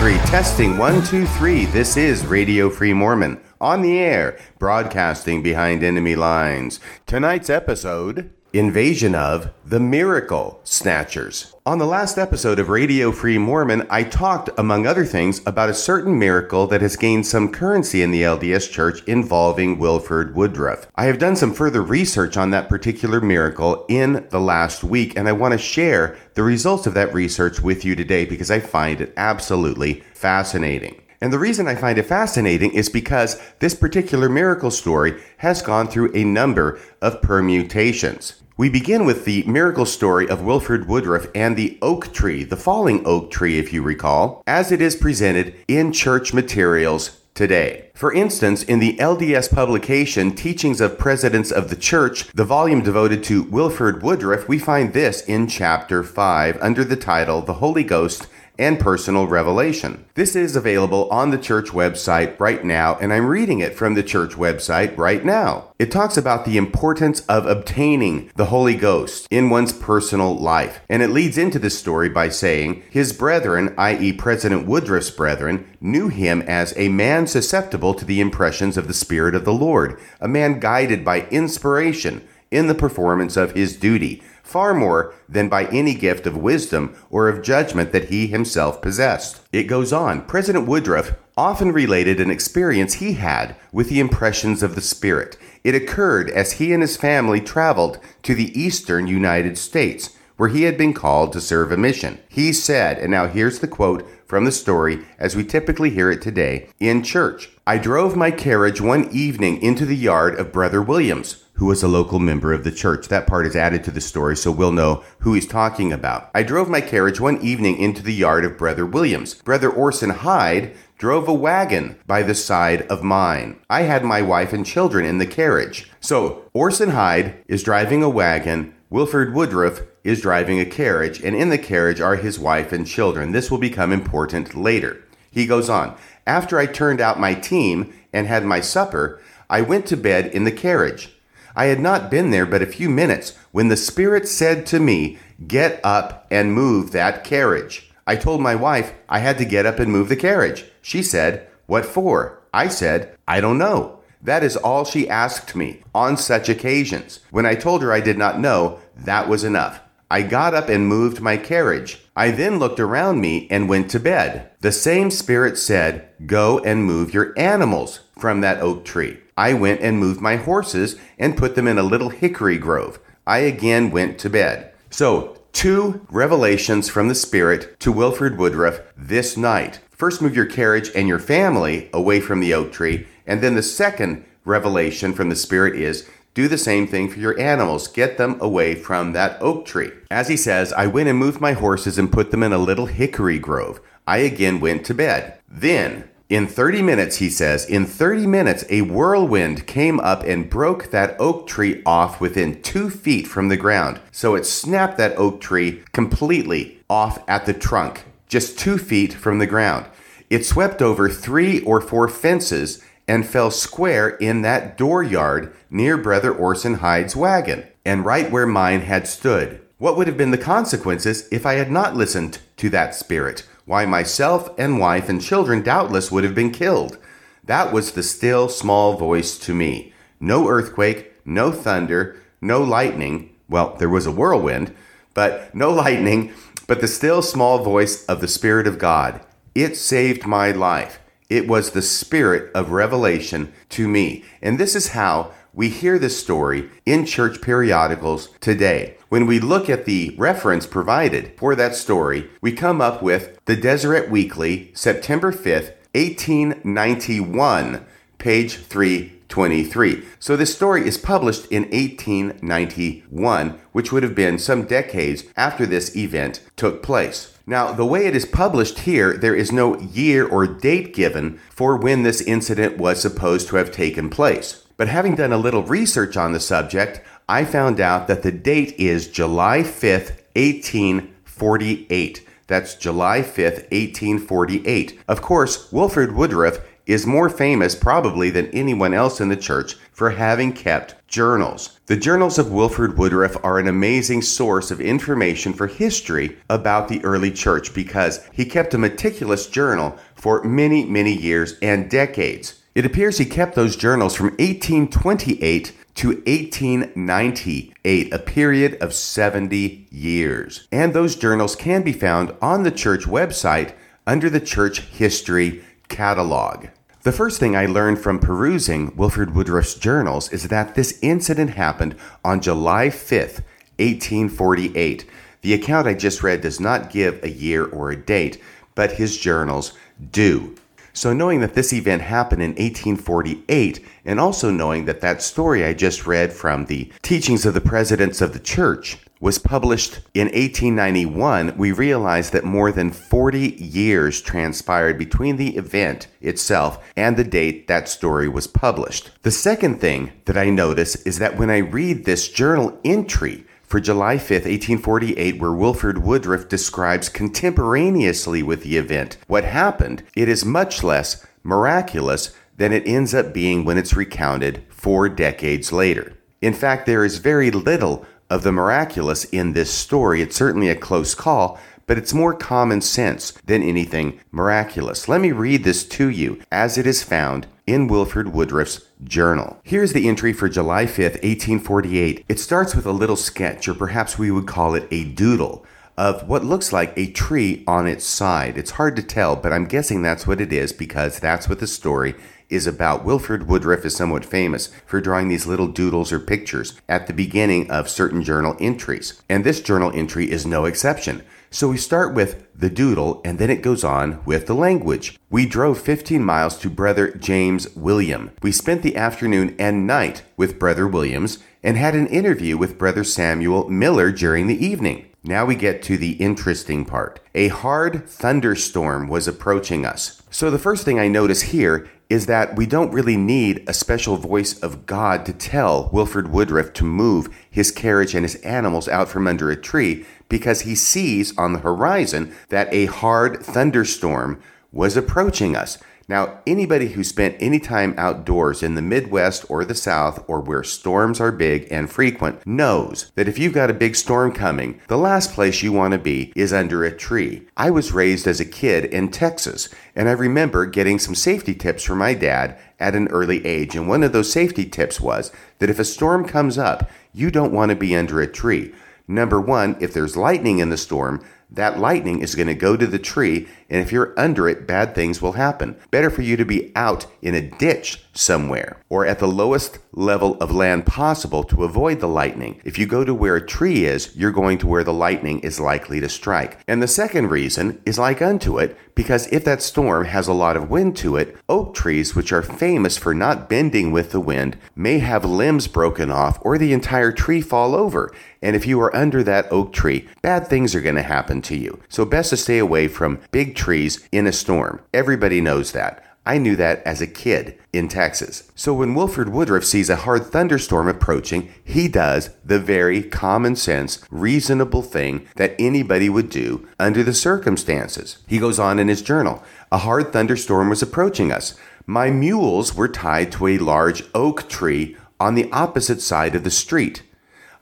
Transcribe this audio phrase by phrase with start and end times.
[0.00, 0.16] Three.
[0.30, 1.66] Testing one, two, three.
[1.66, 6.80] This is Radio Free Mormon on the air, broadcasting behind enemy lines.
[7.04, 11.54] Tonight's episode Invasion of the Miracle Snatchers.
[11.64, 15.74] On the last episode of Radio Free Mormon, I talked, among other things, about a
[15.74, 20.88] certain miracle that has gained some currency in the LDS Church involving Wilford Woodruff.
[20.96, 25.28] I have done some further research on that particular miracle in the last week, and
[25.28, 29.00] I want to share the results of that research with you today because I find
[29.00, 31.00] it absolutely fascinating.
[31.20, 35.86] And the reason I find it fascinating is because this particular miracle story has gone
[35.86, 38.39] through a number of permutations.
[38.60, 43.06] We begin with the miracle story of Wilford Woodruff and the oak tree, the falling
[43.06, 47.88] oak tree, if you recall, as it is presented in church materials today.
[47.94, 53.24] For instance, in the LDS publication Teachings of Presidents of the Church, the volume devoted
[53.24, 58.26] to Wilford Woodruff, we find this in chapter 5 under the title The Holy Ghost
[58.60, 60.04] and personal revelation.
[60.14, 64.02] This is available on the church website right now, and I'm reading it from the
[64.02, 65.72] church website right now.
[65.78, 71.02] It talks about the importance of obtaining the Holy Ghost in one's personal life, and
[71.02, 76.42] it leads into this story by saying, His brethren, i.e., President Woodruff's brethren, knew him
[76.42, 80.60] as a man susceptible to the impressions of the Spirit of the Lord, a man
[80.60, 86.26] guided by inspiration in the performance of his duty far more than by any gift
[86.26, 89.40] of wisdom or of judgment that he himself possessed.
[89.52, 90.26] It goes on.
[90.26, 95.36] President Woodruff often related an experience he had with the impressions of the Spirit.
[95.62, 100.62] It occurred as he and his family traveled to the eastern United States, where he
[100.62, 102.18] had been called to serve a mission.
[102.28, 106.22] He said, and now here's the quote from the story as we typically hear it
[106.22, 107.50] today in church.
[107.66, 111.88] I drove my carriage one evening into the yard of Brother Williams, who was a
[111.88, 113.08] local member of the church.
[113.08, 116.30] That part is added to the story so we'll know who he's talking about.
[116.34, 119.34] I drove my carriage one evening into the yard of Brother Williams.
[119.34, 123.60] Brother Orson Hyde drove a wagon by the side of mine.
[123.68, 125.90] I had my wife and children in the carriage.
[126.00, 128.74] So Orson Hyde is driving a wagon.
[128.88, 133.32] Wilford Woodruff is driving a carriage, and in the carriage are his wife and children.
[133.32, 135.04] This will become important later.
[135.30, 135.94] He goes on.
[136.26, 139.20] After I turned out my team and had my supper,
[139.50, 141.16] I went to bed in the carriage.
[141.60, 145.18] I had not been there but a few minutes when the Spirit said to me,
[145.46, 147.90] Get up and move that carriage.
[148.06, 150.64] I told my wife I had to get up and move the carriage.
[150.80, 152.40] She said, What for?
[152.54, 153.98] I said, I don't know.
[154.22, 157.20] That is all she asked me on such occasions.
[157.30, 159.82] When I told her I did not know, that was enough.
[160.10, 162.02] I got up and moved my carriage.
[162.16, 164.50] I then looked around me and went to bed.
[164.60, 169.18] The same Spirit said, Go and move your animals from that oak tree.
[169.40, 173.00] I went and moved my horses and put them in a little hickory grove.
[173.26, 174.74] I again went to bed.
[174.90, 179.80] So, two revelations from the Spirit to Wilford Woodruff this night.
[179.90, 183.06] First, move your carriage and your family away from the oak tree.
[183.26, 187.40] And then the second revelation from the Spirit is do the same thing for your
[187.40, 187.88] animals.
[187.88, 189.90] Get them away from that oak tree.
[190.10, 192.86] As he says, I went and moved my horses and put them in a little
[192.86, 193.80] hickory grove.
[194.06, 195.38] I again went to bed.
[195.48, 200.92] Then in 30 minutes, he says, in 30 minutes, a whirlwind came up and broke
[200.92, 204.00] that oak tree off within two feet from the ground.
[204.12, 209.40] So it snapped that oak tree completely off at the trunk, just two feet from
[209.40, 209.86] the ground.
[210.30, 216.32] It swept over three or four fences and fell square in that dooryard near Brother
[216.32, 219.60] Orson Hyde's wagon, and right where mine had stood.
[219.78, 223.44] What would have been the consequences if I had not listened to that spirit?
[223.70, 226.98] Why myself and wife and children doubtless would have been killed.
[227.44, 229.92] That was the still small voice to me.
[230.18, 233.32] No earthquake, no thunder, no lightning.
[233.48, 234.74] Well, there was a whirlwind,
[235.14, 236.32] but no lightning,
[236.66, 239.20] but the still small voice of the Spirit of God.
[239.54, 240.98] It saved my life.
[241.28, 244.24] It was the spirit of revelation to me.
[244.42, 248.96] And this is how we hear this story in church periodicals today.
[249.10, 253.56] When we look at the reference provided for that story, we come up with the
[253.56, 257.84] Deseret Weekly, September 5th, 1891,
[258.16, 260.02] page 323.
[260.18, 265.94] So this story is published in 1891, which would have been some decades after this
[265.94, 267.36] event took place.
[267.46, 271.76] Now, the way it is published here, there is no year or date given for
[271.76, 274.64] when this incident was supposed to have taken place.
[274.80, 278.72] But having done a little research on the subject, I found out that the date
[278.78, 282.26] is July 5th, 1848.
[282.46, 284.98] That's July 5th, 1848.
[285.06, 290.12] Of course, Wilford Woodruff is more famous probably than anyone else in the church for
[290.12, 291.78] having kept journals.
[291.84, 297.04] The journals of Wilford Woodruff are an amazing source of information for history about the
[297.04, 302.59] early church because he kept a meticulous journal for many, many years and decades.
[302.74, 310.68] It appears he kept those journals from 1828 to 1898, a period of 70 years.
[310.70, 313.74] And those journals can be found on the church website
[314.06, 316.68] under the Church History Catalog.
[317.02, 321.96] The first thing I learned from perusing Wilford Woodruff's journals is that this incident happened
[322.24, 323.42] on July 5th,
[323.78, 325.06] 1848.
[325.42, 328.40] The account I just read does not give a year or a date,
[328.74, 329.72] but his journals
[330.12, 330.54] do.
[330.92, 335.72] So, knowing that this event happened in 1848, and also knowing that that story I
[335.72, 341.54] just read from the teachings of the presidents of the church was published in 1891,
[341.58, 347.68] we realize that more than 40 years transpired between the event itself and the date
[347.68, 349.10] that story was published.
[349.22, 353.78] The second thing that I notice is that when I read this journal entry, for
[353.78, 360.44] July 5, 1848, where Wilford Woodruff describes contemporaneously with the event what happened, it is
[360.44, 366.14] much less miraculous than it ends up being when it's recounted four decades later.
[366.42, 370.20] In fact, there is very little of the miraculous in this story.
[370.20, 371.56] It's certainly a close call,
[371.86, 375.06] but it's more common sense than anything miraculous.
[375.06, 379.58] Let me read this to you as it is found in Wilford Woodruff's journal.
[379.62, 382.24] Here's the entry for July 5th, 1848.
[382.28, 385.64] It starts with a little sketch, or perhaps we would call it a doodle,
[385.96, 388.56] of what looks like a tree on its side.
[388.56, 391.66] It's hard to tell, but I'm guessing that's what it is because that's what the
[391.66, 392.14] story
[392.48, 393.04] is about.
[393.04, 397.70] Wilford Woodruff is somewhat famous for drawing these little doodles or pictures at the beginning
[397.70, 401.22] of certain journal entries, and this journal entry is no exception.
[401.52, 405.18] So we start with the doodle and then it goes on with the language.
[405.30, 408.30] We drove 15 miles to Brother James William.
[408.40, 413.02] We spent the afternoon and night with Brother Williams and had an interview with Brother
[413.02, 415.06] Samuel Miller during the evening.
[415.24, 417.18] Now we get to the interesting part.
[417.34, 420.22] A hard thunderstorm was approaching us.
[420.30, 424.16] So the first thing I notice here is that we don't really need a special
[424.16, 429.08] voice of God to tell Wilford Woodruff to move his carriage and his animals out
[429.08, 434.40] from under a tree because he sees on the horizon that a hard thunderstorm
[434.72, 435.76] was approaching us.
[436.10, 440.64] Now, anybody who spent any time outdoors in the Midwest or the South or where
[440.64, 444.98] storms are big and frequent knows that if you've got a big storm coming, the
[444.98, 447.46] last place you want to be is under a tree.
[447.56, 451.84] I was raised as a kid in Texas, and I remember getting some safety tips
[451.84, 453.76] from my dad at an early age.
[453.76, 455.30] And one of those safety tips was
[455.60, 458.74] that if a storm comes up, you don't want to be under a tree.
[459.10, 461.20] Number one, if there's lightning in the storm,
[461.50, 464.94] that lightning is going to go to the tree, and if you're under it, bad
[464.94, 465.76] things will happen.
[465.90, 470.36] Better for you to be out in a ditch somewhere or at the lowest level
[470.40, 472.60] of land possible to avoid the lightning.
[472.64, 475.60] If you go to where a tree is, you're going to where the lightning is
[475.60, 476.58] likely to strike.
[476.66, 480.56] And the second reason is like unto it, because if that storm has a lot
[480.56, 484.56] of wind to it, oak trees, which are famous for not bending with the wind,
[484.74, 488.12] may have limbs broken off or the entire tree fall over.
[488.42, 491.56] And if you are under that oak tree, bad things are going to happen to
[491.56, 491.80] you.
[491.88, 494.80] So best to stay away from big trees in a storm.
[494.94, 496.02] Everybody knows that.
[496.24, 498.50] I knew that as a kid in Texas.
[498.54, 504.02] So when Wilford Woodruff sees a hard thunderstorm approaching, he does the very common sense,
[504.10, 508.18] reasonable thing that anybody would do under the circumstances.
[508.26, 511.54] He goes on in his journal A hard thunderstorm was approaching us.
[511.86, 516.50] My mules were tied to a large oak tree on the opposite side of the
[516.50, 517.02] street.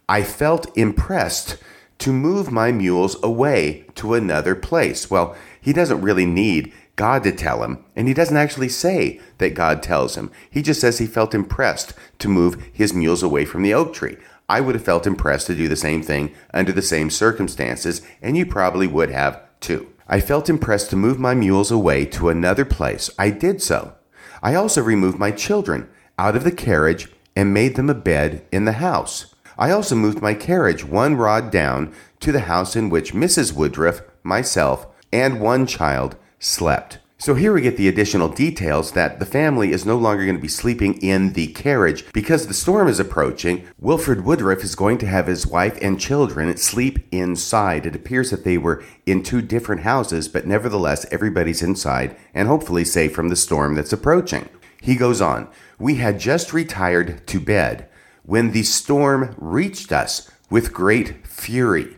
[0.09, 1.59] I felt impressed
[1.99, 5.11] to move my mules away to another place.
[5.11, 9.55] Well, he doesn't really need God to tell him, and he doesn't actually say that
[9.55, 10.31] God tells him.
[10.51, 14.17] He just says he felt impressed to move his mules away from the oak tree.
[14.49, 18.37] I would have felt impressed to do the same thing under the same circumstances, and
[18.37, 19.93] you probably would have too.
[20.09, 23.11] I felt impressed to move my mules away to another place.
[23.19, 23.95] I did so.
[24.43, 25.89] I also removed my children
[26.19, 29.35] out of the carriage and made them a bed in the house.
[29.59, 33.53] I also moved my carriage one rod down to the house in which Mrs.
[33.53, 36.99] Woodruff, myself, and one child slept.
[37.21, 40.41] So here we get the additional details that the family is no longer going to
[40.41, 43.67] be sleeping in the carriage because the storm is approaching.
[43.81, 47.87] Wilford Woodruff is going to have his wife and children sleep inside.
[47.87, 52.85] It appears that they were in two different houses, but nevertheless, everybody's inside and hopefully
[52.85, 54.49] safe from the storm that's approaching.
[54.81, 57.89] He goes on, We had just retired to bed
[58.23, 61.97] when the storm reached us with great fury.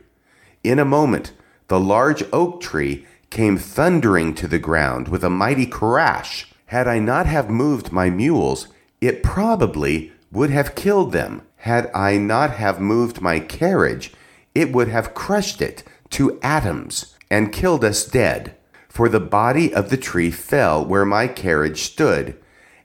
[0.65, 1.35] In a moment,
[1.71, 6.53] the large oak tree came thundering to the ground with a mighty crash.
[6.67, 8.67] Had I not have moved my mules,
[9.01, 11.43] it probably would have killed them.
[11.59, 14.13] Had I not have moved my carriage,
[14.53, 18.57] it would have crushed it to atoms and killed us dead.
[18.89, 22.37] For the body of the tree fell where my carriage stood,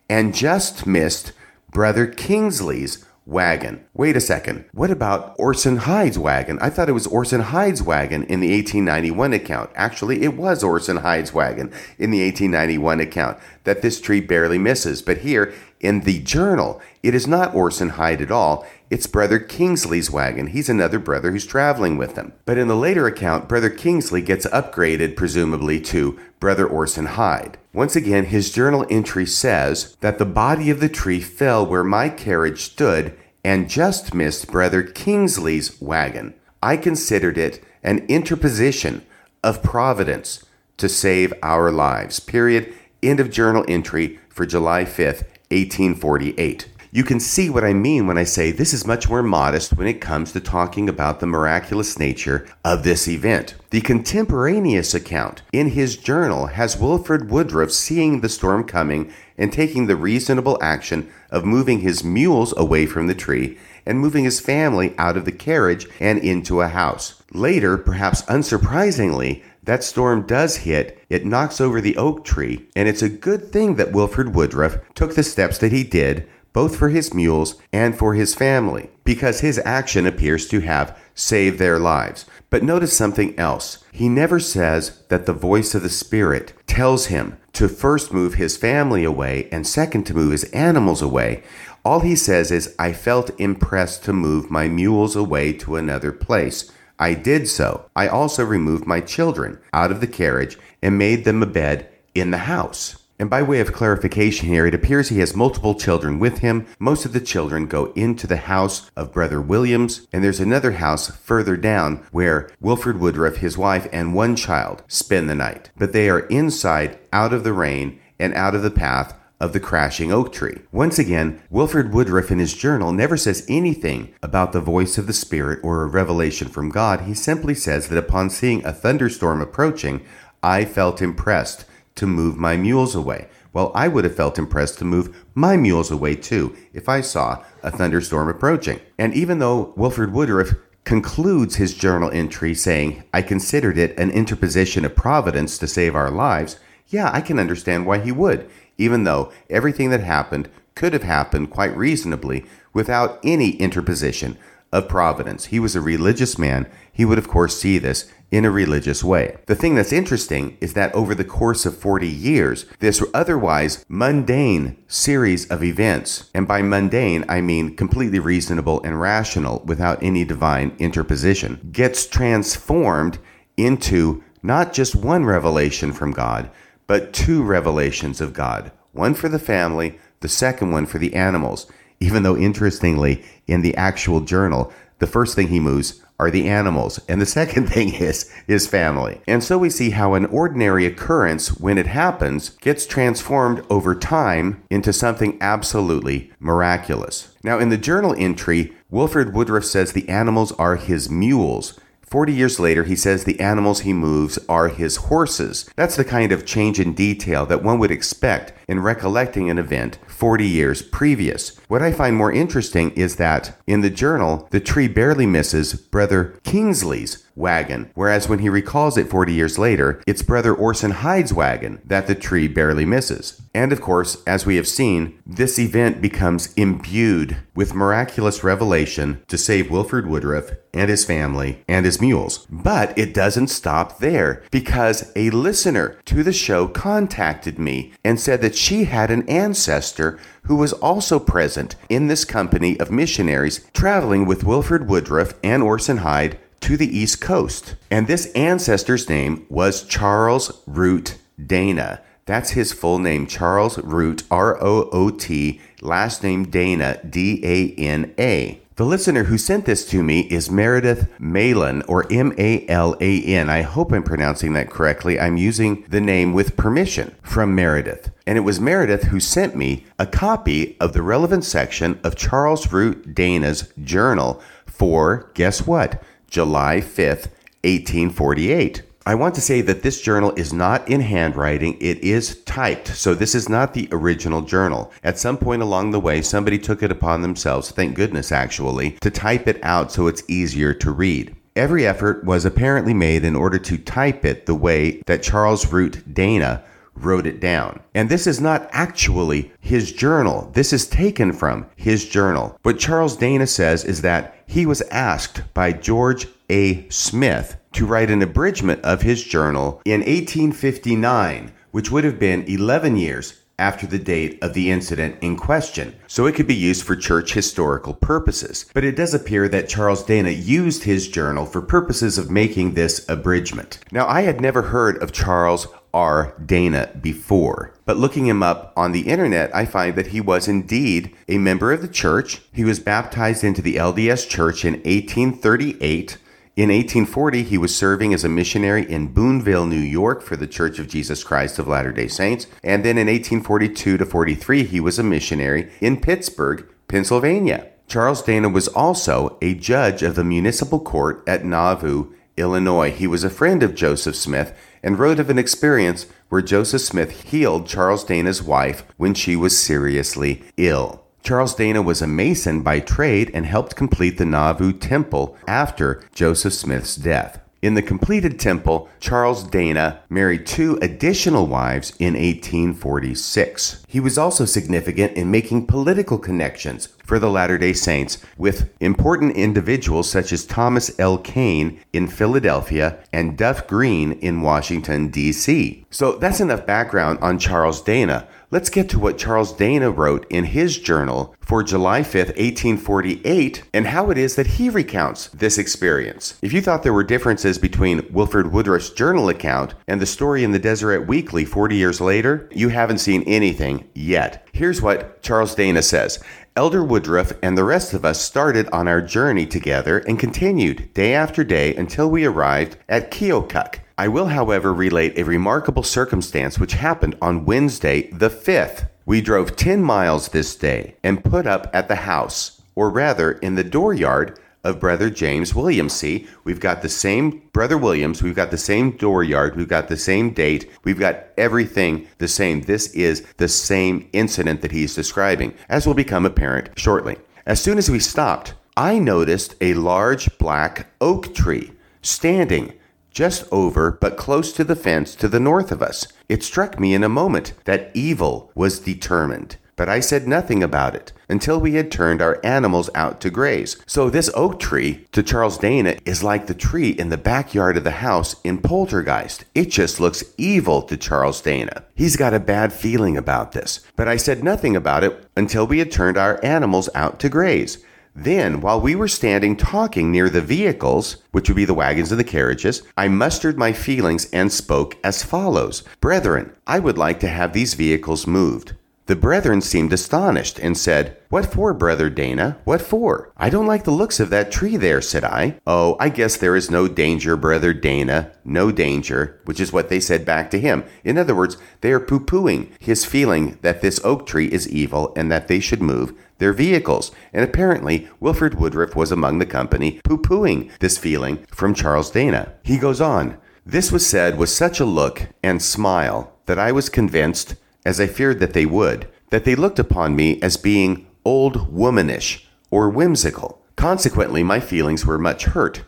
[0.08, 1.32] and just missed
[1.72, 3.84] Brother Kingsley's wagon.
[3.94, 4.66] Wait a second.
[4.72, 6.60] What about Orson Hyde's wagon?
[6.62, 9.72] I thought it was Orson Hyde's wagon in the 1891 account.
[9.76, 15.02] Actually, it was Orson Hyde's wagon in the 1891 account that this tree barely misses.
[15.02, 15.54] But here
[15.86, 18.66] in the journal, it is not Orson Hyde at all.
[18.90, 20.48] It's Brother Kingsley's wagon.
[20.48, 22.34] He's another brother who's traveling with them.
[22.46, 27.58] But in the later account, Brother Kingsley gets upgraded, presumably, to Brother Orson Hyde.
[27.74, 32.10] Once again, his journal entry says that the body of the tree fell where my
[32.10, 36.34] carriage stood and just missed Brother Kingsley's wagon.
[36.64, 39.06] I considered it an interposition
[39.44, 40.44] of providence
[40.78, 42.20] to save our lives.
[42.20, 42.74] Period.
[43.04, 45.24] End of journal entry for July 5th,
[45.56, 46.68] 1848.
[46.92, 49.86] You can see what I mean when I say this is much more modest when
[49.86, 53.56] it comes to talking about the miraculous nature of this event.
[53.70, 59.88] The contemporaneous account in his journal has Wilford Woodruff seeing the storm coming and taking
[59.88, 64.96] the reasonable action of moving his mules away from the tree and moving his family
[64.98, 67.22] out of the carriage and into a house.
[67.34, 73.02] Later, perhaps unsurprisingly, that storm does hit, it knocks over the oak tree, and it's
[73.02, 77.14] a good thing that Wilford Woodruff took the steps that he did both for his
[77.14, 82.26] mules and for his family, because his action appears to have saved their lives.
[82.50, 83.84] But notice something else.
[83.92, 88.56] He never says that the voice of the Spirit tells him to first move his
[88.56, 91.44] family away and second to move his animals away.
[91.84, 96.72] All he says is, I felt impressed to move my mules away to another place.
[97.00, 97.90] I did so.
[97.96, 102.32] I also removed my children out of the carriage and made them a bed in
[102.32, 102.98] the house.
[103.18, 106.68] And by way of clarification here, it appears he has multiple children with him.
[106.80, 111.16] Most of the children go into the house of Brother Williams, and there's another house
[111.16, 115.70] further down where Wilford Woodruff, his wife, and one child spend the night.
[115.78, 119.60] But they are inside, out of the rain, and out of the path of the
[119.60, 120.60] crashing oak tree.
[120.72, 125.14] Once again, Wilford Woodruff in his journal never says anything about the voice of the
[125.14, 127.02] Spirit or a revelation from God.
[127.02, 130.06] He simply says that upon seeing a thunderstorm approaching,
[130.42, 131.66] I felt impressed
[131.96, 133.28] to move my mules away.
[133.52, 137.44] Well, I would have felt impressed to move my mules away too if I saw
[137.64, 138.82] a thunderstorm approaching.
[138.98, 144.86] And even though Wilford Woodruff concludes his journal entry saying, I considered it an interposition
[144.86, 149.32] of providence to save our lives, yeah, I can understand why he would, even though
[149.50, 154.38] everything that happened could have happened quite reasonably without any interposition
[154.72, 155.46] of providence.
[155.46, 156.68] He was a religious man.
[156.92, 159.38] He would, of course, see this in a religious way.
[159.46, 164.76] The thing that's interesting is that over the course of 40 years, this otherwise mundane
[164.88, 170.76] series of events, and by mundane, I mean completely reasonable and rational without any divine
[170.80, 173.20] interposition, gets transformed
[173.56, 176.50] into not just one revelation from God,
[176.88, 181.70] but two revelations of God one for the family, the second one for the animals.
[182.00, 187.00] Even though, interestingly, in the actual journal, the first thing he moves are the animals,
[187.10, 189.22] and the second thing is his family.
[189.28, 194.64] And so we see how an ordinary occurrence, when it happens, gets transformed over time
[194.70, 197.36] into something absolutely miraculous.
[197.44, 201.78] Now, in the journal entry, Wilford Woodruff says the animals are his mules.
[202.16, 205.70] 40 years later, he says the animals he moves are his horses.
[205.76, 210.00] That's the kind of change in detail that one would expect in recollecting an event
[210.08, 211.58] 40 years previous.
[211.68, 216.40] What I find more interesting is that in the journal, the tree barely misses Brother
[216.44, 221.82] Kingsley's wagon, whereas when he recalls it 40 years later, it's Brother Orson Hyde's wagon
[221.86, 223.42] that the tree barely misses.
[223.54, 229.38] And of course, as we have seen, this event becomes imbued with miraculous revelation to
[229.38, 232.46] save Wilford Woodruff and his family and his mules.
[232.50, 238.42] But it doesn't stop there because a listener to the show contacted me and said
[238.42, 244.26] that she had an ancestor who was also present in this company of missionaries traveling
[244.26, 247.76] with Wilford Woodruff and Orson Hyde to the East Coast.
[247.92, 252.02] And this ancestor's name was Charles Root Dana.
[252.26, 257.80] That's his full name, Charles Root, R O O T, last name Dana, D A
[257.80, 258.62] N A.
[258.78, 263.24] The listener who sent this to me is Meredith Malan, or M A L A
[263.24, 263.50] N.
[263.50, 265.18] I hope I'm pronouncing that correctly.
[265.18, 268.12] I'm using the name with permission from Meredith.
[268.28, 272.74] And it was Meredith who sent me a copy of the relevant section of Charles
[272.74, 276.04] Root Dana's journal for, guess what?
[276.30, 277.30] July 5th,
[277.64, 278.84] 1848.
[279.08, 282.88] I want to say that this journal is not in handwriting, it is typed.
[282.88, 284.92] So this is not the original journal.
[285.04, 289.12] At some point along the way, somebody took it upon themselves, thank goodness actually, to
[289.12, 291.36] type it out so it's easier to read.
[291.56, 296.12] Every effort was apparently made in order to type it the way that Charles Root
[296.12, 296.64] Dana
[296.96, 297.82] wrote it down.
[297.94, 300.50] And this is not actually his journal.
[300.54, 302.58] This is taken from his journal.
[302.64, 306.88] What Charles Dana says is that he was asked by George A.
[306.90, 312.98] Smith to write an abridgment of his journal in 1859, which would have been 11
[312.98, 316.96] years after the date of the incident in question, so it could be used for
[316.96, 318.66] church historical purposes.
[318.74, 323.08] But it does appear that Charles Dana used his journal for purposes of making this
[323.08, 323.80] abridgment.
[323.92, 326.36] Now, I had never heard of Charles R.
[326.46, 327.74] Dana before.
[327.86, 331.72] But looking him up on the internet, I find that he was indeed a member
[331.72, 332.42] of the church.
[332.52, 336.18] He was baptized into the LDS Church in 1838.
[336.58, 340.80] In 1840, he was serving as a missionary in Boonville, New York for the Church
[340.80, 342.48] of Jesus Christ of Latter day Saints.
[342.62, 347.70] And then in 1842 to 43, he was a missionary in Pittsburgh, Pennsylvania.
[347.88, 352.92] Charles Dana was also a judge of the municipal court at Nauvoo, Illinois.
[352.92, 357.24] He was a friend of Joseph Smith and wrote of an experience where Joseph Smith
[357.32, 361.04] healed Charles Dana's wife when she was seriously ill.
[361.24, 366.54] Charles Dana was a mason by trade and helped complete the Nauvoo temple after Joseph
[366.54, 367.40] Smith's death.
[367.66, 373.84] In the completed temple, Charles Dana married two additional wives in 1846.
[373.88, 379.36] He was also significant in making political connections for the Latter day Saints with important
[379.36, 381.18] individuals such as Thomas L.
[381.18, 385.88] Kane in Philadelphia and Duff Green in Washington, D.C.
[385.90, 388.28] So that's enough background on Charles Dana.
[388.56, 393.88] Let's get to what Charles Dana wrote in his journal for July 5th, 1848, and
[393.88, 396.40] how it is that he recounts this experience.
[396.42, 400.54] If you thought there were differences between Wilford Woodruff's journal account and the story in
[400.54, 404.48] the Deseret Weekly 40 years later, you haven't seen anything yet.
[404.54, 406.24] Here's what Charles Dana says
[406.58, 411.14] Elder Woodruff and the rest of us started on our journey together and continued day
[411.14, 413.80] after day until we arrived at Keokuk.
[413.98, 418.88] I will, however, relate a remarkable circumstance which happened on Wednesday, the 5th.
[419.06, 423.56] We drove 10 miles this day and put up at the house, or rather in
[423.56, 425.94] the dooryard of Brother James Williams.
[425.94, 429.96] See, we've got the same Brother Williams, we've got the same dooryard, we've got the
[429.96, 432.62] same date, we've got everything the same.
[432.62, 437.16] This is the same incident that he's describing, as will become apparent shortly.
[437.46, 442.74] As soon as we stopped, I noticed a large black oak tree standing
[443.12, 446.08] just over but close to the fence to the north of us.
[446.28, 449.58] It struck me in a moment that evil was determined.
[449.76, 453.78] But I said nothing about it until we had turned our animals out to graze.
[453.86, 457.84] So, this oak tree to Charles Dana is like the tree in the backyard of
[457.84, 459.44] the house in Poltergeist.
[459.54, 461.84] It just looks evil to Charles Dana.
[461.94, 463.82] He's got a bad feeling about this.
[463.96, 467.84] But I said nothing about it until we had turned our animals out to graze.
[468.16, 472.20] Then, while we were standing talking near the vehicles, which would be the wagons and
[472.20, 477.28] the carriages, I mustered my feelings and spoke as follows Brethren, I would like to
[477.28, 478.74] have these vehicles moved.
[479.08, 482.58] The brethren seemed astonished and said, What for, brother Dana?
[482.64, 483.32] What for?
[483.38, 485.60] I don't like the looks of that tree there, said I.
[485.68, 488.32] Oh, I guess there is no danger, brother Dana.
[488.44, 490.84] No danger, which is what they said back to him.
[491.04, 495.14] In other words, they are poo pooing his feeling that this oak tree is evil
[495.16, 497.12] and that they should move their vehicles.
[497.32, 502.54] And apparently, Wilford Woodruff was among the company poo pooing this feeling from Charles Dana.
[502.64, 503.38] He goes on
[503.68, 508.08] This was said with such a look and smile that I was convinced, as I
[508.08, 513.62] feared that they would, that they looked upon me as being old womanish or whimsical.
[513.76, 515.84] Consequently, my feelings were much hurt.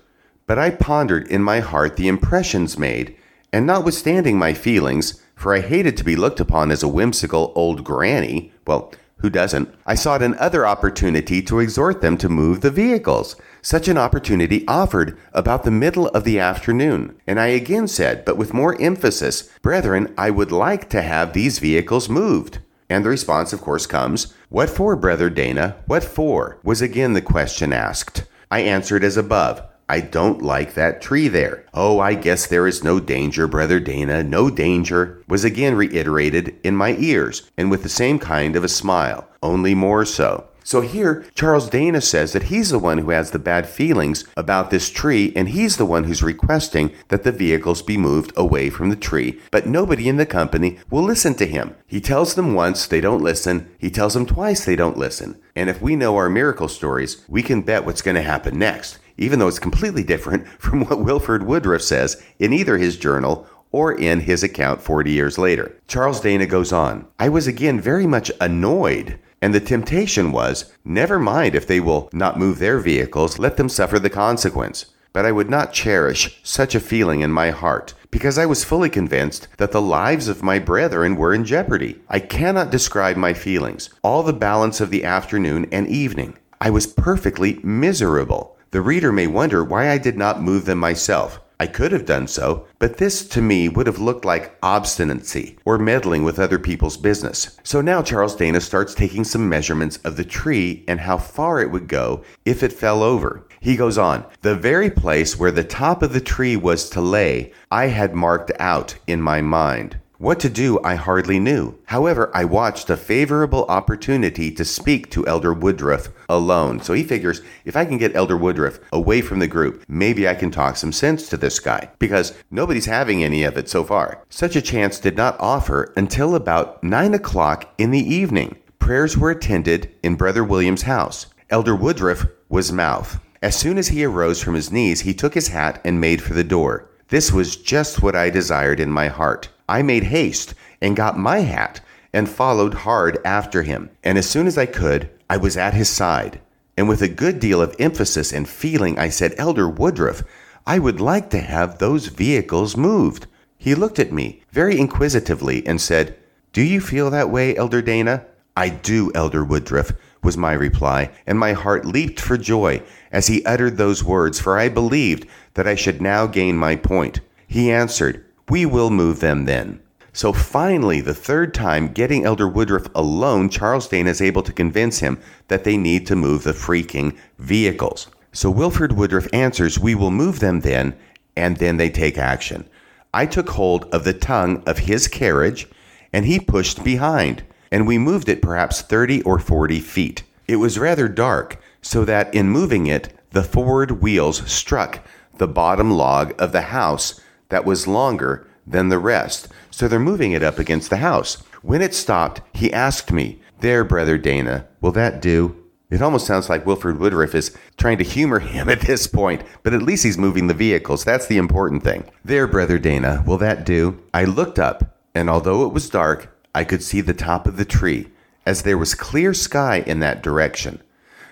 [0.46, 3.16] But I pondered in my heart the impressions made,
[3.52, 7.84] and notwithstanding my feelings, for I hated to be looked upon as a whimsical old
[7.84, 9.74] granny, well, who doesn't?
[9.86, 13.36] I sought another opportunity to exhort them to move the vehicles.
[13.68, 18.38] Such an opportunity offered about the middle of the afternoon, and I again said, but
[18.38, 22.60] with more emphasis, Brethren, I would like to have these vehicles moved.
[22.90, 25.76] And the response, of course, comes, What for, Brother Dana?
[25.86, 26.60] What for?
[26.64, 28.24] was again the question asked.
[28.50, 31.66] I answered as above, I don't like that tree there.
[31.74, 36.78] Oh, I guess there is no danger, Brother Dana, no danger, was again reiterated in
[36.78, 40.48] my ears, and with the same kind of a smile, only more so.
[40.68, 44.70] So here, Charles Dana says that he's the one who has the bad feelings about
[44.70, 48.90] this tree, and he's the one who's requesting that the vehicles be moved away from
[48.90, 49.40] the tree.
[49.50, 51.74] But nobody in the company will listen to him.
[51.88, 53.74] He tells them once, they don't listen.
[53.78, 55.40] He tells them twice, they don't listen.
[55.56, 59.00] And if we know our miracle stories, we can bet what's going to happen next.
[59.18, 63.94] even though it's completely different from what Wilford Woodruff says in either his journal or
[63.94, 65.78] in his account 40 years later.
[65.88, 69.18] Charles Dana goes on I was again very much annoyed.
[69.42, 73.70] And the temptation was never mind if they will not move their vehicles, let them
[73.70, 74.88] suffer the consequence.
[75.14, 78.90] But I would not cherish such a feeling in my heart, because I was fully
[78.90, 82.02] convinced that the lives of my brethren were in jeopardy.
[82.10, 86.38] I cannot describe my feelings, all the balance of the afternoon and evening.
[86.60, 88.58] I was perfectly miserable.
[88.72, 91.40] The reader may wonder why I did not move them myself.
[91.60, 95.80] I could have done so, but this to me would have looked like obstinacy or
[95.80, 97.58] meddling with other people's business.
[97.64, 101.72] So now Charles Dana starts taking some measurements of the tree and how far it
[101.72, 103.48] would go if it fell over.
[103.60, 107.52] He goes on, the very place where the top of the tree was to lay,
[107.72, 109.98] I had marked out in my mind.
[110.20, 111.78] What to do, I hardly knew.
[111.86, 116.82] However, I watched a favorable opportunity to speak to Elder Woodruff alone.
[116.82, 120.34] So he figures if I can get Elder Woodruff away from the group, maybe I
[120.34, 124.24] can talk some sense to this guy, because nobody's having any of it so far.
[124.28, 128.58] Such a chance did not offer until about 9 o'clock in the evening.
[128.80, 131.28] Prayers were attended in Brother William's house.
[131.52, 133.20] Elder Woodruff was mouth.
[133.44, 136.34] As soon as he arose from his knees, he took his hat and made for
[136.34, 136.90] the door.
[137.10, 139.50] This was just what I desired in my heart.
[139.68, 141.82] I made haste and got my hat
[142.14, 143.90] and followed hard after him.
[144.04, 146.40] And as soon as I could, I was at his side.
[146.78, 150.24] And with a good deal of emphasis and feeling, I said, Elder Woodruff,
[150.66, 153.28] I would like to have those vehicles moved.
[153.58, 156.18] He looked at me very inquisitively and said,
[156.54, 158.26] Do you feel that way, Elder Dana?
[158.56, 159.92] I do, Elder Woodruff,
[160.24, 164.58] was my reply, and my heart leaped for joy as he uttered those words, for
[164.58, 167.22] I believed that I should now gain my point.
[167.48, 169.82] He answered, we will move them then.
[170.14, 175.00] So finally, the third time, getting Elder Woodruff alone, Charles Dana is able to convince
[175.00, 178.08] him that they need to move the freaking vehicles.
[178.32, 180.96] So Wilford Woodruff answers, We will move them then,
[181.36, 182.68] and then they take action.
[183.14, 185.68] I took hold of the tongue of his carriage,
[186.12, 190.24] and he pushed behind, and we moved it perhaps 30 or 40 feet.
[190.48, 195.06] It was rather dark, so that in moving it, the forward wheels struck
[195.38, 200.34] the bottom log of the house that was longer than the rest, so they're moving
[200.34, 201.36] it up against the house.
[201.62, 205.56] When it stopped, he asked me, There, Brother Dana, will that do?
[205.90, 209.74] It almost sounds like Wilford Woodruff is trying to humor him at this point, but
[209.74, 211.04] at least he's moving the vehicles.
[211.04, 212.04] That's the important thing.
[212.26, 214.04] There, Brother Dana, will that do?
[214.14, 217.66] I looked up, and although it was dark, I could see the top of the
[217.66, 218.10] tree,
[218.46, 220.82] as there was clear sky in that direction.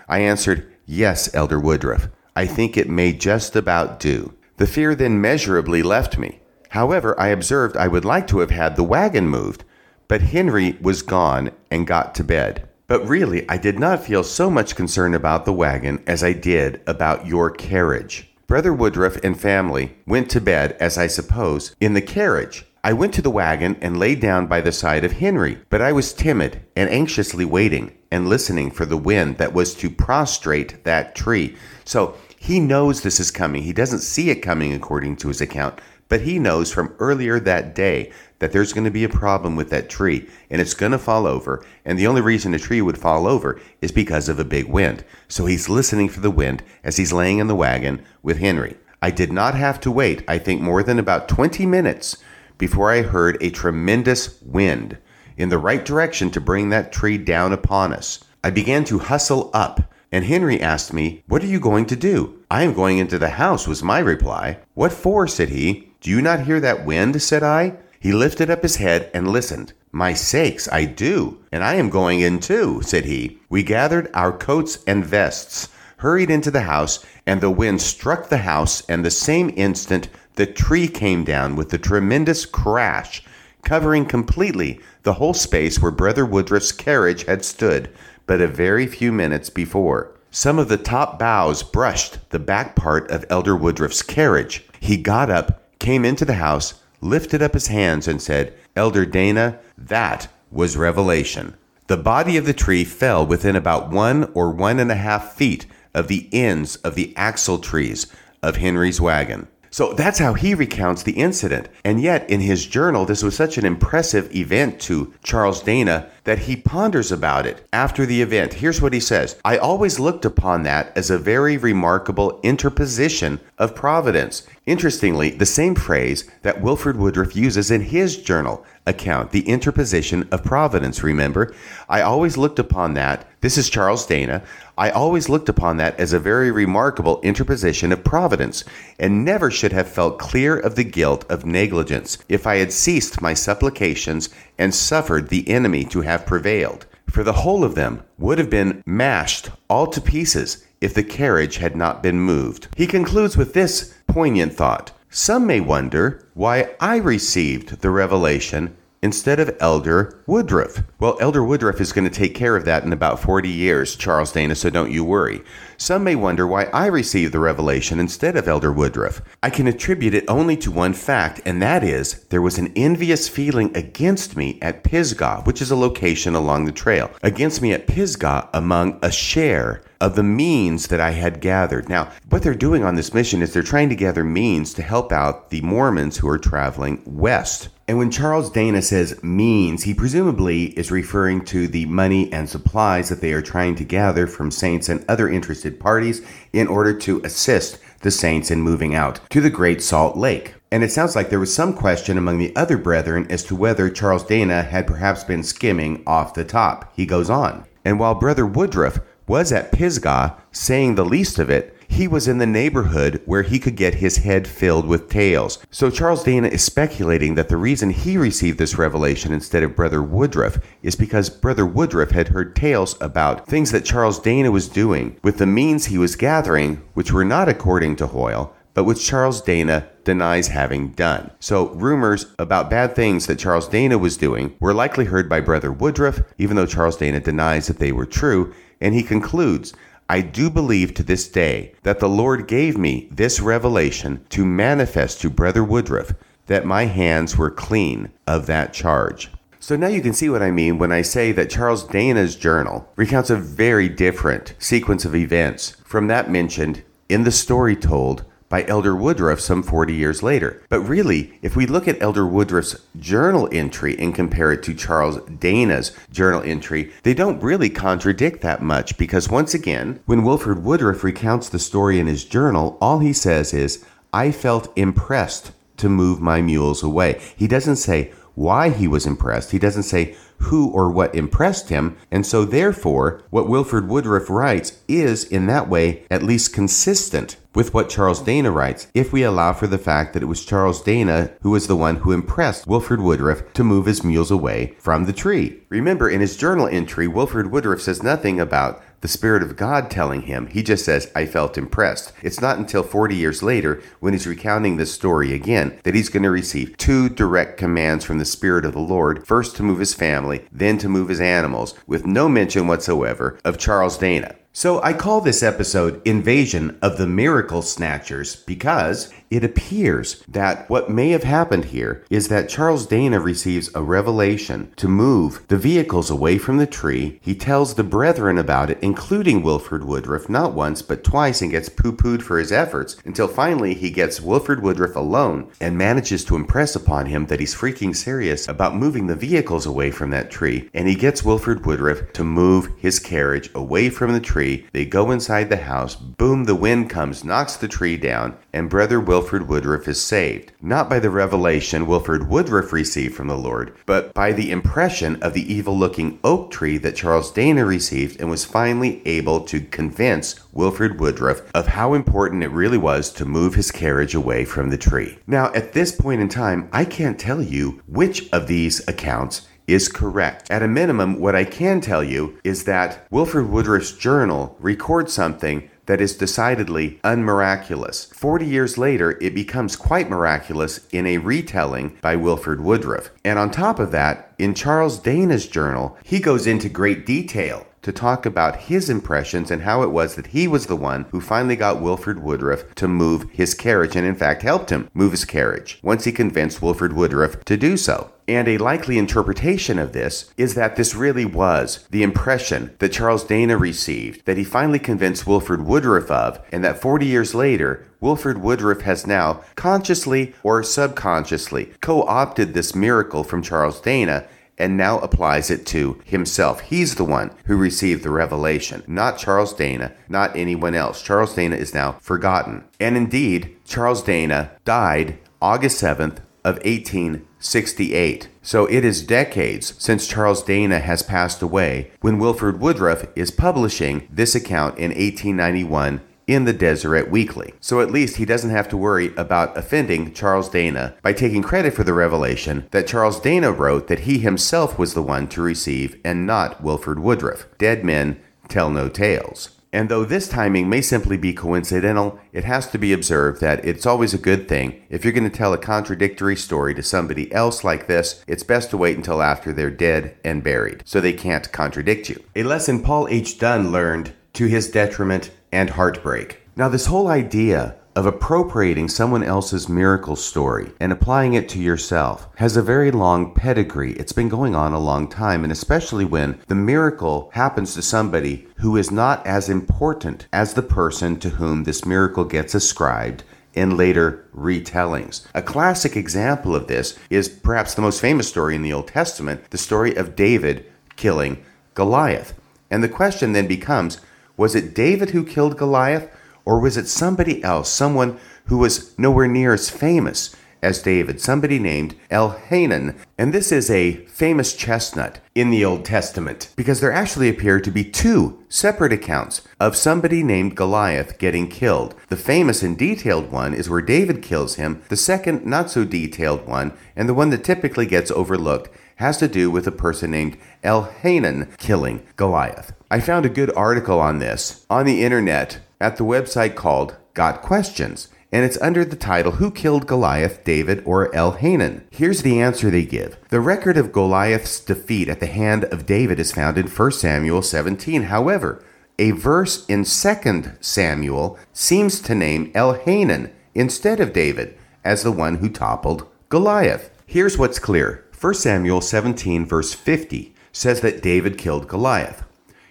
[0.08, 2.10] I answered, Yes, Elder Woodruff.
[2.36, 4.35] I think it may just about do.
[4.58, 6.40] The fear then measurably left me.
[6.70, 9.64] However, I observed I would like to have had the wagon moved,
[10.08, 12.68] but Henry was gone and got to bed.
[12.88, 16.82] But really, I did not feel so much concern about the wagon as I did
[16.86, 18.30] about your carriage.
[18.48, 22.66] Brother Woodruff and family went to bed, as I suppose, in the carriage.
[22.84, 25.92] I went to the wagon and lay down by the side of Henry, but I
[25.92, 31.16] was timid and anxiously waiting and listening for the wind that was to prostrate that
[31.16, 31.56] tree.
[31.84, 33.64] So he knows this is coming.
[33.64, 37.74] He doesn't see it coming according to his account, but he knows from earlier that
[37.74, 40.98] day that there's going to be a problem with that tree and it's going to
[40.98, 41.66] fall over.
[41.84, 45.04] And the only reason a tree would fall over is because of a big wind.
[45.28, 48.78] So he's listening for the wind as he's laying in the wagon with Henry.
[49.02, 52.18] I did not have to wait, I think, more than about 20 minutes
[52.58, 54.98] before I heard a tremendous wind
[55.38, 58.24] in the right direction to bring that tree down upon us.
[58.44, 62.40] I began to hustle up and Henry asked me, What are you going to do?
[62.50, 64.60] I am going into the house, was my reply.
[64.74, 65.28] What for?
[65.28, 65.90] said he.
[66.00, 67.22] Do you not hear that wind?
[67.22, 67.74] said I.
[68.00, 69.74] He lifted up his head and listened.
[69.92, 73.40] My sakes, I do, and I am going in too, said he.
[73.50, 78.38] We gathered our coats and vests, hurried into the house, and the wind struck the
[78.38, 83.22] house, and the same instant the tree came down with a tremendous crash,
[83.66, 87.90] covering completely the whole space where Brother Woodruff's carriage had stood
[88.28, 90.12] but a very few minutes before.
[90.32, 94.66] Some of the top boughs brushed the back part of Elder Woodruff's carriage.
[94.80, 99.60] He got up, came into the house, lifted up his hands, and said, Elder Dana,
[99.78, 101.56] that was revelation.
[101.88, 105.68] The body of the tree fell within about one or one and a half feet
[105.94, 108.08] of the ends of the axle trees
[108.42, 109.48] of Henry's wagon.
[109.76, 111.68] So that's how he recounts the incident.
[111.84, 116.40] And yet, in his journal, this was such an impressive event to Charles Dana that
[116.40, 118.54] he ponders about it after the event.
[118.54, 123.76] Here's what he says I always looked upon that as a very remarkable interposition of
[123.76, 124.48] providence.
[124.66, 130.42] Interestingly, the same phrase that Wilford Woodruff uses in his journal account, the interposition of
[130.42, 131.54] providence, remember?
[131.90, 134.42] I always looked upon that This is Charles Dana.
[134.76, 138.64] I always looked upon that as a very remarkable interposition of providence,
[138.98, 143.22] and never should have felt clear of the guilt of negligence if I had ceased
[143.22, 146.88] my supplications and suffered the enemy to have prevailed.
[147.08, 151.58] For the whole of them would have been mashed all to pieces if the carriage
[151.58, 152.68] had not been moved.
[152.76, 159.40] He concludes with this poignant thought Some may wonder why I received the revelation instead
[159.40, 160.82] of Elder Woodruff.
[161.00, 164.32] Well, Elder Woodruff is going to take care of that in about 40 years, Charles
[164.32, 165.44] Dana, so don't you worry.
[165.78, 169.22] Some may wonder why I received the revelation instead of Elder Woodruff.
[169.44, 173.30] I can attribute it only to one fact, and that is there was an envious
[173.30, 177.86] feeling against me at Pisgah, which is a location along the trail, against me at
[177.86, 181.90] Pisgah among a share of the means that I had gathered.
[181.90, 185.12] Now, what they're doing on this mission is they're trying to gather means to help
[185.12, 187.70] out the Mormons who are traveling west.
[187.88, 193.10] And when Charles Dana says means, he presumably is referring to the money and supplies
[193.10, 197.22] that they are trying to gather from saints and other interested parties in order to
[197.24, 200.56] assist the saints in moving out to the Great Salt Lake.
[200.72, 203.90] And it sounds like there was some question among the other brethren as to whether
[203.90, 206.92] Charles Dana had perhaps been skimming off the top.
[206.96, 207.66] He goes on.
[207.86, 212.40] And while Brother Woodruff was at Pisgah, saying the least of it, he was in
[212.40, 215.60] the neighborhood where he could get his head filled with tales.
[215.72, 220.02] So Charles Dana is speculating that the reason he received this revelation instead of Brother
[220.02, 225.18] Woodruff is because Brother Woodruff had heard tales about things that Charles Dana was doing
[225.24, 229.42] with the means he was gathering, which were not according to Hoyle, but which Charles
[229.42, 231.32] Dana denies having done.
[231.40, 235.72] So, rumors about bad things that Charles Dana was doing were likely heard by Brother
[235.72, 239.74] Woodruff, even though Charles Dana denies that they were true, and he concludes
[240.08, 245.20] I do believe to this day that the Lord gave me this revelation to manifest
[245.22, 246.14] to Brother Woodruff
[246.46, 249.32] that my hands were clean of that charge.
[249.60, 252.88] So now you can see what I mean when I say that Charles Dana's journal
[252.96, 258.64] recounts a very different sequence of events from that mentioned in the story told by
[258.70, 260.64] Elder Woodruff some 40 years later.
[260.70, 265.20] But really, if we look at Elder Woodruff's journal entry and compare it to Charles
[265.30, 271.04] Dana's journal entry, they don't really contradict that much because once again, when Wilford Woodruff
[271.04, 276.22] recounts the story in his journal, all he says is, I felt impressed to move
[276.22, 277.20] my mules away.
[277.36, 279.52] He doesn't say why he was impressed.
[279.52, 281.98] He doesn't say who or what impressed him.
[282.12, 287.74] And so, therefore, what Wilford Woodruff writes is, in that way, at least consistent with
[287.74, 291.32] what Charles Dana writes, if we allow for the fact that it was Charles Dana
[291.42, 295.14] who was the one who impressed Wilford Woodruff to move his mules away from the
[295.14, 295.62] tree.
[295.70, 300.24] Remember, in his journal entry, Wilford Woodruff says nothing about the Spirit of God telling
[300.24, 300.48] him.
[300.48, 302.12] He just says, I felt impressed.
[302.24, 306.24] It's not until 40 years later, when he's recounting this story again, that he's going
[306.24, 309.94] to receive two direct commands from the Spirit of the Lord first to move his
[309.94, 314.36] family, then to move his animals, with no mention whatsoever of Charles Dana.
[314.58, 320.90] So I call this episode Invasion of the Miracle Snatchers because it appears that what
[320.90, 326.10] may have happened here is that Charles Dana receives a revelation to move the vehicles
[326.10, 327.20] away from the tree.
[327.22, 331.70] He tells the brethren about it, including Wilford Woodruff, not once but twice, and gets
[331.70, 336.36] poo pooed for his efforts until finally he gets Wilford Woodruff alone and manages to
[336.36, 340.70] impress upon him that he's freaking serious about moving the vehicles away from that tree.
[340.74, 344.68] And he gets Wilford Woodruff to move his carriage away from the tree.
[344.72, 345.96] They go inside the house.
[345.96, 350.90] Boom, the wind comes, knocks the tree down, and Brother Wilford Woodruff is saved, not
[350.90, 355.54] by the revelation Wilford Woodruff received from the Lord, but by the impression of the
[355.54, 361.00] evil looking oak tree that Charles Dana received and was finally able to convince Wilford
[361.00, 365.18] Woodruff of how important it really was to move his carriage away from the tree.
[365.28, 369.90] Now, at this point in time, I can't tell you which of these accounts is
[369.90, 370.52] correct.
[370.52, 375.70] At a minimum, what I can tell you is that Wilford Woodruff's journal records something
[375.86, 378.06] that is decidedly unmiraculous.
[378.06, 383.10] Forty years later, it becomes quite miraculous in a retelling by Wilford Woodruff.
[383.24, 387.92] And on top of that, in Charles Dana's journal, he goes into great detail to
[387.92, 391.56] talk about his impressions and how it was that he was the one who finally
[391.56, 395.78] got Wilford Woodruff to move his carriage and, in fact, helped him move his carriage
[395.84, 398.10] once he convinced Wilford Woodruff to do so.
[398.28, 403.24] And a likely interpretation of this is that this really was the impression that Charles
[403.24, 408.40] Dana received, that he finally convinced Wilford Woodruff of, and that 40 years later, Wilford
[408.40, 415.00] Woodruff has now consciously or subconsciously co opted this miracle from Charles Dana and now
[415.00, 416.62] applies it to himself.
[416.62, 421.02] He's the one who received the revelation, not Charles Dana, not anyone else.
[421.02, 422.64] Charles Dana is now forgotten.
[422.80, 428.30] And indeed, Charles Dana died August 7th of 1868.
[428.44, 434.08] So it is decades since Charles Dana has passed away when Wilford Woodruff is publishing
[434.12, 437.54] this account in 1891 in the Deseret Weekly.
[437.60, 441.74] So at least he doesn't have to worry about offending Charles Dana by taking credit
[441.74, 446.00] for the revelation that Charles Dana wrote that he himself was the one to receive
[446.04, 447.46] and not Wilford Woodruff.
[447.58, 449.50] Dead men tell no tales.
[449.76, 453.86] And though this timing may simply be coincidental, it has to be observed that it's
[453.86, 454.82] always a good thing.
[454.90, 458.70] If you're going to tell a contradictory story to somebody else like this, it's best
[458.70, 462.24] to wait until after they're dead and buried, so they can't contradict you.
[462.38, 463.38] A lesson Paul H.
[463.38, 466.42] Dunn learned to his detriment and heartbreak.
[466.58, 472.28] Now, this whole idea of appropriating someone else's miracle story and applying it to yourself
[472.36, 473.94] has a very long pedigree.
[473.94, 478.48] It's been going on a long time, and especially when the miracle happens to somebody
[478.58, 483.78] who is not as important as the person to whom this miracle gets ascribed in
[483.78, 485.26] later retellings.
[485.34, 489.50] A classic example of this is perhaps the most famous story in the Old Testament,
[489.52, 490.66] the story of David
[490.98, 492.34] killing Goliath.
[492.70, 494.02] And the question then becomes
[494.38, 496.10] was it David who killed Goliath?
[496.46, 501.58] Or was it somebody else, someone who was nowhere near as famous as David, somebody
[501.58, 502.96] named Elhanan?
[503.18, 507.72] And this is a famous chestnut in the Old Testament because there actually appear to
[507.72, 511.96] be two separate accounts of somebody named Goliath getting killed.
[512.10, 516.48] The famous and detailed one is where David kills him, the second, not so detailed
[516.48, 520.38] one, and the one that typically gets overlooked has to do with a person named
[520.64, 522.72] Elhanan killing Goliath.
[522.92, 527.42] I found a good article on this on the internet at the website called Got
[527.42, 531.82] Questions, and it's under the title Who Killed Goliath, David or Elhanan?
[531.90, 533.18] Here's the answer they give.
[533.30, 537.42] The record of Goliath's defeat at the hand of David is found in 1 Samuel
[537.42, 538.04] 17.
[538.04, 538.64] However,
[539.00, 545.38] a verse in 2 Samuel seems to name Elhanan instead of David as the one
[545.38, 546.92] who toppled Goliath.
[547.08, 552.24] Here's what's clear 1 Samuel 17, verse 50 says that David killed Goliath.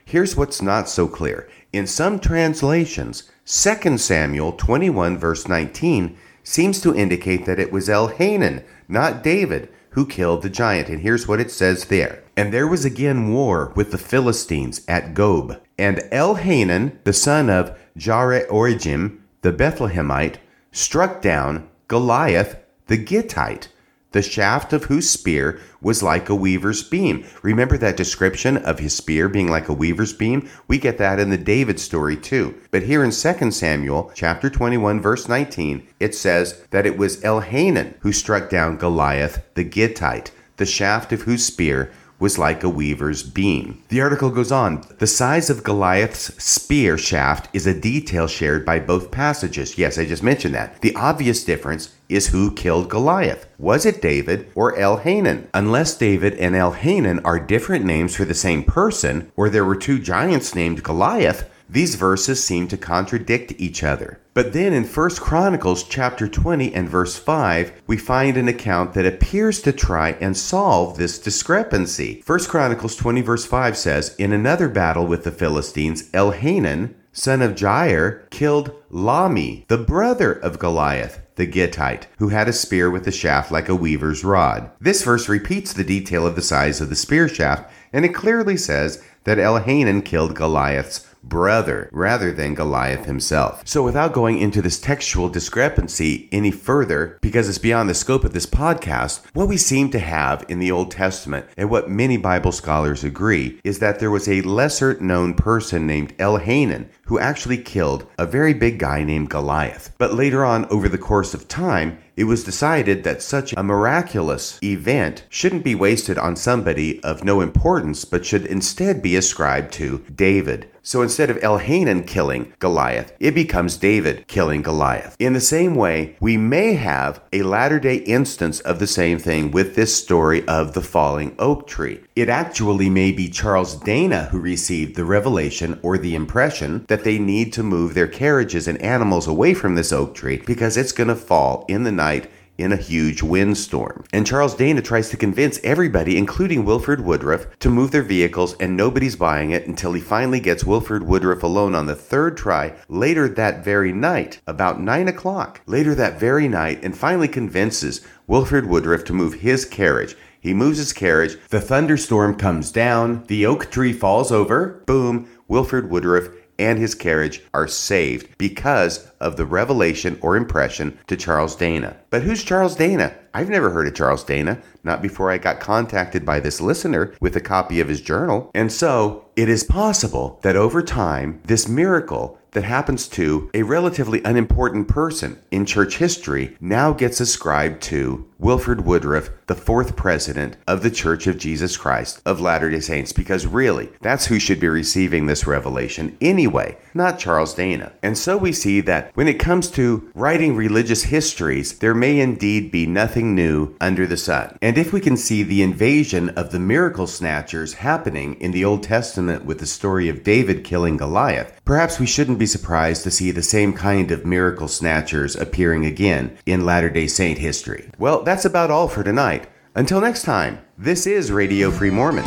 [0.05, 1.49] Here's what's not so clear.
[1.73, 8.63] In some translations, 2 Samuel 21, verse 19, seems to indicate that it was Elhanan,
[8.87, 10.89] not David, who killed the giant.
[10.89, 12.23] And here's what it says there.
[12.37, 15.61] And there was again war with the Philistines at Gob.
[15.79, 20.37] And Elhanan, the son of Jaare-Oregim, the Bethlehemite,
[20.71, 23.69] struck down Goliath the Gittite
[24.15, 27.27] the shaft of whose spear was like a weaver's beam.
[27.43, 30.49] Remember that description of his spear being like a weaver's beam?
[30.69, 32.55] We get that in the David story too.
[32.71, 37.95] But here in 2 Samuel chapter 21 verse 19, it says that it was Elhanan
[38.01, 43.23] who struck down Goliath the Gittite, the shaft of whose spear was like a weaver's
[43.23, 43.83] beam.
[43.89, 48.79] The article goes on The size of Goliath's spear shaft is a detail shared by
[48.79, 49.79] both passages.
[49.79, 50.81] Yes, I just mentioned that.
[50.81, 53.47] The obvious difference is who killed Goliath.
[53.59, 55.47] Was it David or Elhanan?
[55.55, 59.99] Unless David and Elhanan are different names for the same person, or there were two
[59.99, 64.21] giants named Goliath, these verses seem to contradict each other.
[64.35, 69.07] But then in 1 Chronicles chapter 20 and verse 5, we find an account that
[69.07, 72.23] appears to try and solve this discrepancy.
[72.27, 77.53] 1 Chronicles 20 verse 5 says, In another battle with the Philistines, Elhanan, son of
[77.53, 83.13] Jair, killed Lahmi, the brother of Goliath the Gittite, who had a spear with a
[83.13, 84.71] shaft like a weaver's rod.
[84.81, 88.57] This verse repeats the detail of the size of the spear shaft, and it clearly
[88.57, 93.63] says that Elhanan killed Goliath's brother rather than Goliath himself.
[93.65, 98.33] So, without going into this textual discrepancy any further, because it's beyond the scope of
[98.33, 102.53] this podcast, what we seem to have in the Old Testament, and what many Bible
[102.53, 108.07] scholars agree, is that there was a lesser known person named Elhanan who actually killed
[108.19, 109.93] a very big guy named Goliath.
[109.99, 114.59] But later on, over the course of time, it was decided that such a miraculous
[114.63, 120.05] event shouldn't be wasted on somebody of no importance, but should instead be ascribed to
[120.15, 120.71] David.
[120.87, 125.17] So instead of Elhanan killing Goliath, it becomes David killing Goliath.
[125.19, 129.51] In the same way, we may have a latter day instance of the same thing
[129.51, 132.01] with this story of the falling oak tree.
[132.15, 137.19] It actually may be Charles Dana who received the revelation or the impression that they
[137.19, 141.09] need to move their carriages and animals away from this oak tree because it's going
[141.09, 144.05] to fall in the night in a huge windstorm.
[144.13, 148.77] And Charles Dana tries to convince everybody, including Wilford Woodruff, to move their vehicles, and
[148.77, 153.29] nobody's buying it until he finally gets Wilford Woodruff alone on the third try later
[153.29, 155.61] that very night, about 9 o'clock.
[155.67, 160.17] Later that very night, and finally convinces Wilford Woodruff to move his carriage.
[160.41, 165.91] He moves his carriage, the thunderstorm comes down, the oak tree falls over, boom, Wilford
[165.91, 166.29] Woodruff
[166.59, 171.97] and his carriage are saved because of the revelation or impression to Charles Dana.
[172.11, 173.17] But who's Charles Dana?
[173.33, 177.35] I've never heard of Charles Dana, not before I got contacted by this listener with
[177.35, 178.51] a copy of his journal.
[178.55, 184.23] And so it is possible that over time, this miracle that happens to a relatively
[184.25, 190.83] unimportant person in church history now gets ascribed to Wilford Woodruff, the fourth president of
[190.83, 194.69] the Church of Jesus Christ of Latter day Saints, because really, that's who should be
[194.69, 197.93] receiving this revelation anyway, not Charles Dana.
[198.03, 202.71] And so we see that when it comes to writing religious histories, there may indeed
[202.71, 204.59] be nothing new under the sun.
[204.61, 208.83] And if we can see the invasion of the miracle snatchers happening in the Old
[208.83, 213.31] Testament with the story of David killing Goliath, perhaps we shouldn't be surprised to see
[213.31, 217.91] the same kind of miracle snatchers appearing again in Latter day Saint history.
[217.99, 219.49] Well, that's about all for tonight.
[219.77, 222.25] Until next time, this is Radio Free Mormon,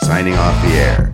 [0.00, 1.13] signing off the air.